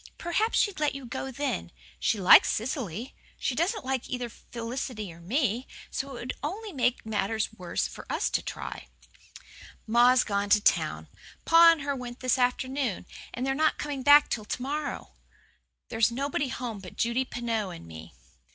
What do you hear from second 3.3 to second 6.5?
She doesn't like either Felicity or me, so it would